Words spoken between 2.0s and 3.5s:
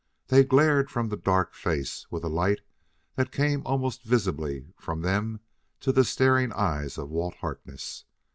with a light that